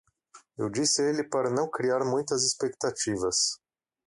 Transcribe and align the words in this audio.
Eu 0.57 0.67
disse 0.67 0.99
a 1.03 1.05
ele 1.11 1.23
para 1.23 1.51
não 1.51 1.69
criar 1.69 2.03
muitas 2.03 2.43
expectativas. 2.43 3.59